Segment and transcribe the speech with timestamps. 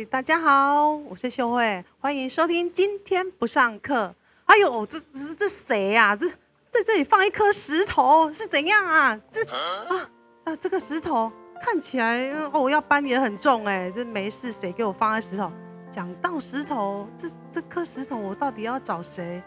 [0.00, 4.14] 嗨，大家好，我是秀慧，欢迎收听今天不上课。
[4.46, 6.26] 哎呦，这这这谁呀、这
[6.70, 9.20] 在这里放一颗石头是怎样啊？
[9.30, 10.08] 这啊
[10.44, 15.52] 啊，这个石头看起来呃哦要搬也很重哎，这没事，谁给我放在石头？
[15.90, 19.42] 讲到石头，这这颗石头我到底要找谁？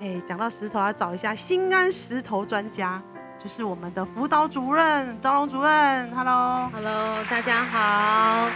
[0.00, 3.02] 哎，讲到石头要找一下新安石头专家，
[3.42, 6.70] 就是我们的辅导主任张龙主任，Hello。
[6.72, 8.48] Hello，大家好，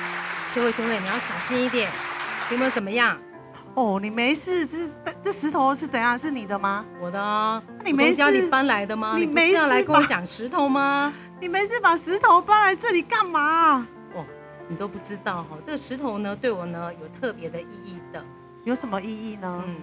[0.54, 1.90] 修慧修慧，你要小心一点，
[2.48, 3.18] 有没有怎么样？
[3.74, 4.88] 哦，你没事，这
[5.20, 6.16] 这石头是怎样？
[6.16, 6.86] 是你的吗？
[7.00, 9.16] 我的哦，你没我从家里搬来的吗？
[9.16, 11.12] 你没事来跟我讲石头吗？
[11.40, 13.84] 你没事把石头搬来这里干嘛？
[14.14, 14.24] 哦，
[14.68, 18.24] 你都不知道哈、这个石头呢，对我呢有特别的意义的。
[18.62, 19.60] 有什么意义呢？
[19.66, 19.74] 嗯，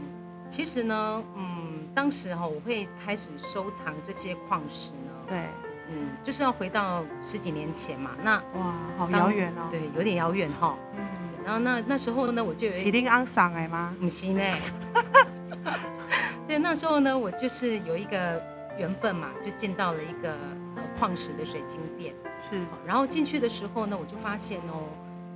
[0.48, 5.49] 其实呢，嗯，当时哈、我会开始收藏这些矿石呢，对，
[5.91, 8.11] 嗯，就是要回到十几年前嘛。
[8.23, 11.05] 那哇，好当遥远哦。，对，有点遥远哈、嗯，
[11.43, 13.93] 然后那那时候呢，我就有一喜林安桑哎吗？
[13.99, 14.41] 不是呢。
[16.48, 18.41] 对，那时候呢，我就是有一个
[18.77, 20.31] 缘分嘛，就进到了一个
[20.75, 22.13] 呃矿石的水晶店。
[22.49, 24.83] 是，然后进去的时候呢，我就发现哦，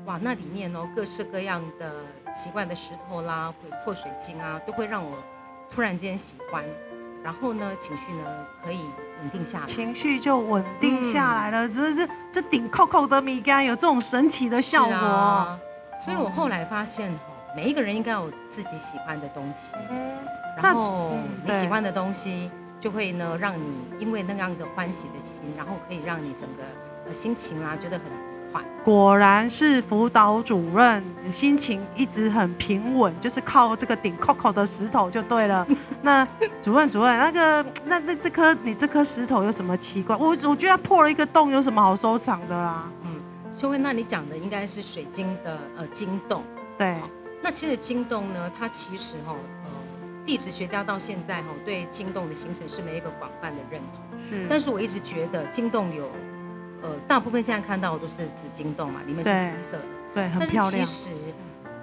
[0.05, 1.91] 哇，那里面哦各式各样的
[2.33, 5.17] 奇怪的石头啦、琥珀水晶啊，都会让我
[5.69, 6.65] 突然间喜欢。
[7.25, 8.21] 然后呢，情绪呢
[8.63, 8.81] 可以
[9.19, 9.65] 稳定下来。
[9.65, 11.67] 情绪就稳定下来了。
[11.67, 14.95] 这这这顶扣扣的米干有这种神奇的效果。
[14.95, 15.59] 啊。
[16.05, 17.17] 所以我后来发现哦，
[17.55, 19.73] 每一个人应该有自己喜欢的东西。
[20.61, 23.63] 然后嗯你喜欢的东西就会呢，让你
[23.97, 26.61] 因为那样的欢喜的心，然后可以让你整个
[27.07, 28.05] 呃心情啊觉得很
[28.83, 35.65] 果然是辅导主任，心情一直很平稳，就是靠这个顶 Coco 的石头就对了。
[36.01, 36.27] 那
[36.61, 40.15] 主任主任，那个那那这颗你这颗石头有什么奇怪？
[40.17, 42.91] 我我觉得破了一个洞，有什么好收藏的啦？
[43.03, 43.21] 嗯，
[43.51, 46.43] 秀慧，那你讲的应该是水晶的呃晶洞。
[46.77, 46.95] 对，
[47.41, 49.71] 那其实晶洞呢，它其实哈、呃
[50.25, 54.19] 地质学家到现在哈、对晶洞的形成是没有一个广泛的认同。
[54.27, 56.09] 是但是我一直觉得晶洞有
[56.85, 59.85] 呃大部分现在看到的都是紫晶洞嘛，里面是紫色的。
[60.13, 60.77] 对，很但是。
[60.77, 61.11] 其实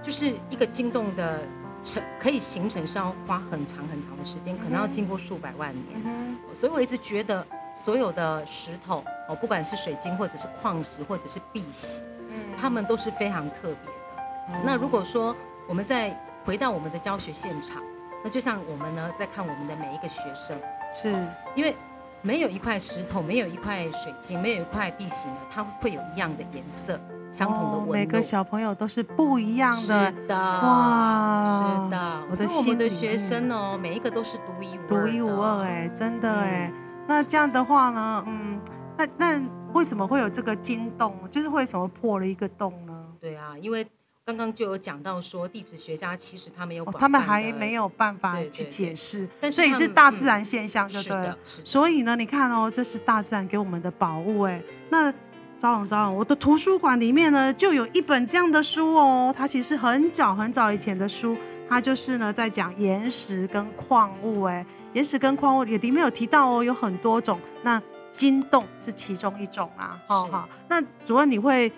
[0.03, 1.43] 就是一个晶洞的
[1.83, 6.03] 成可以形成是要花很长很长的时间，可能要经过数百万年。
[6.05, 14.61] 嗯所以我一直觉得所有的石头哦，不管是水晶或者是矿石或者是碧玺，嗯它们都是非常特别的。
[14.65, 15.35] 那如果说
[15.69, 17.83] 我们再回到我们的教学现场，
[18.25, 20.59] 那就像我们呢在看我们的每一个学生，
[20.93, 21.13] 是
[21.55, 21.77] 因为
[22.23, 26.99] 没有一块石头，没有一块水晶，没有一块碧玺呢，它会有一样的颜色，
[27.31, 27.91] 相同的纹路。
[27.91, 31.85] 哦每个小朋友都是不一样的是的，哇
[32.33, 36.73] 是的，我们的学生哦，每一个都是独一无二，独一无二哎，真的哎。
[36.73, 38.61] 嗯那这样的话呢，嗯，
[38.97, 39.43] 那那
[39.75, 41.17] 为什么会有这个金洞？
[41.29, 42.93] 就是为什么破了一个洞呢？
[43.21, 43.85] 对啊，因为
[44.25, 51.35] 刚刚就有讲到说，地质学家其实他们有哦、他们还没，有办法去解释，所以是大自然现象就是对
[51.65, 54.63] 所以呢，你看哦，这是大自然给我们的宝物哎。
[54.91, 55.13] 那
[55.59, 61.37] 招荣招荣，我的图书馆里面呢就有一本这样的书哦，它其实很早很早以前的书，
[61.69, 70.01] 它就是呢在讲岩石跟矿物哎，岩石跟矿物也里面有提到哦，有很多种，那金洞是其中一种啊。
[70.07, 71.73] 好是好，那主任你会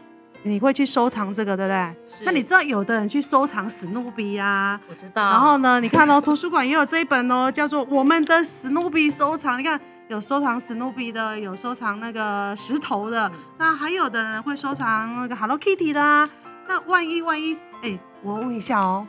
[0.46, 2.24] 你会去收藏这个对不对？
[2.26, 5.30] 那你知道有的人去收藏史努比啊，我知道。
[5.30, 9.54] 然后呢，你看哦，图书馆也有这一本哦，叫做《我们的史努比收藏》。
[9.56, 16.28] 你看，有收藏史努比的，有收藏那个石头的，嗯那还有的人会收藏那个 Hello Kitty 的啊。
[16.68, 19.06] 那万一万一，哎，我问一下哦，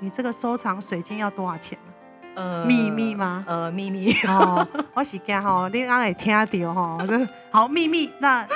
[0.00, 1.78] 你这个收藏水晶要多少钱？
[2.34, 4.14] 呃秘密吗呃，秘密。
[4.26, 8.10] 哦，我是惊吼，你刚会听到吼，这 好秘密。
[8.20, 8.46] 那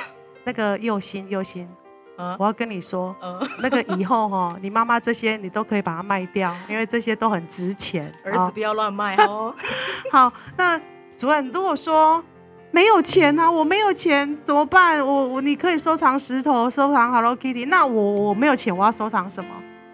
[0.44, 1.68] 那个右心右心，
[2.16, 8.12] 呃我要跟你说，呃，那个以后哈，你妈妈这些你都可以把它卖掉， 因为这些都很值钱。
[8.24, 9.54] 哦儿子不要乱卖哦。
[10.12, 10.78] 好，那
[11.16, 12.22] 主任，如果说
[12.70, 15.04] 没有钱啊，我没有钱怎么办？
[15.06, 19.50] 我我你可以收藏石头，收藏 Hello Kitty，那我我没有钱，我要收藏什么？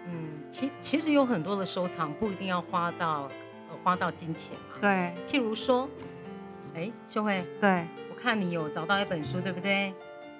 [0.07, 3.29] 嗯，其其实有很多的收藏不一定要花到
[3.69, 4.77] 呃花到金钱嘛。
[4.81, 5.89] 对譬如说，
[6.73, 9.93] 哎，秀慧，对，我看你有找到一本书，对不对？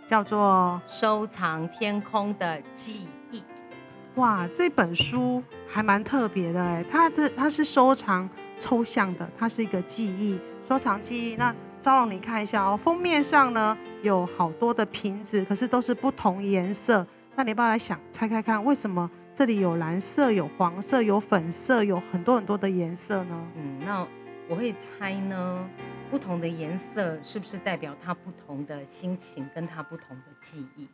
[0.09, 3.43] 叫做收藏天空的记忆。
[4.15, 8.27] 哇，这本书还蛮特别的哎，它的它是收藏
[8.57, 11.35] 抽象的，它是一个记忆收藏记忆。
[11.35, 17.05] 那招龙，你看一下哦，封面上呢有好多的瓶子，可是都是不同颜色。
[17.35, 23.39] 那你要不要来想拆开看，为什么这里有蓝色、有黄色、有粉色，有很多很多的颜色呢？
[23.55, 24.03] 嗯，那
[24.49, 25.69] 我会猜呢，
[26.09, 30.89] 不同的颜色是不是代表他不同的心情跟他不同的记忆？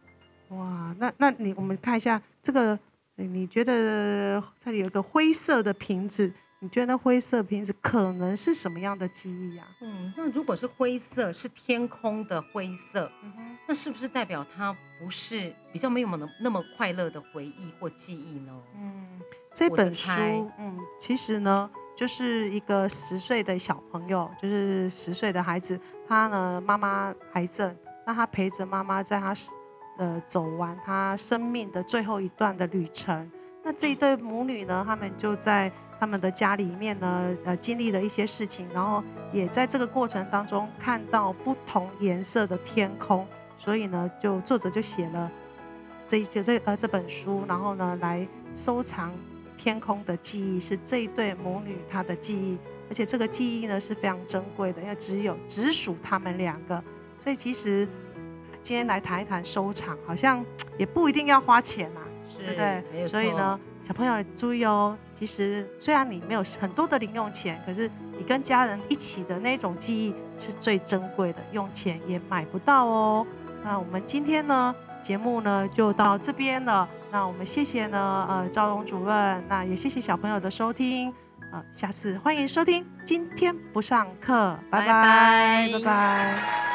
[0.49, 2.77] 哇，那那你我们看一下这个
[3.15, 9.65] 你觉得它有一个灰色的瓶子，你觉得那灰色瓶子可能是什么样的记忆啊？
[9.81, 18.61] 嗯，那如果是灰色，是天空的灰色，嗯哼，那是不是代表它不是比较没有那么那么快乐的回忆或记忆呢？
[18.75, 19.21] 嗯，
[19.53, 20.11] 这本书，
[20.59, 27.75] 嗯，其实呢，就是一个十岁的小朋友，就是十岁的孩子，他呢妈妈癌症，
[28.05, 29.33] 那他陪着妈妈在他
[29.97, 33.31] 呃走完他生命的最后一段的旅程。
[33.63, 39.01] 那这一对母女呢，他们就在他们的家里面呢，呃，经历了一些事情，然后
[39.31, 43.25] 也在这个过程当中看到不同颜色的天空，
[43.57, 45.31] 所以呢，就作者就写了
[46.05, 49.11] 这一这这呃这本书，然后呢来收藏
[49.57, 52.57] 天空的记忆，是这一对母女她的记忆，
[52.89, 56.83] 而且这个记忆呢是非常珍贵的，因为只有只属他们两个，
[57.19, 57.87] 所以其实
[58.61, 60.45] 今天来谈一谈收藏，好像
[60.77, 62.01] 也不一定要花钱啊。
[62.37, 63.07] 对不对？
[63.07, 64.97] 所以呢，，小朋友注意哦。
[65.13, 73.25] 其实虽然你没有很多的零用钱，可是你跟家人一起的那种记忆是最珍贵的，用钱也买不到哦。
[73.63, 76.89] 那我们今天呢，节目呢就到这边了。
[77.15, 81.13] 那我们谢谢呢，呃，赵龙主任，那也谢谢小朋友的收听。
[81.53, 86.74] 呃，下次欢迎收听，今天不上课，拜拜拜，拜拜拜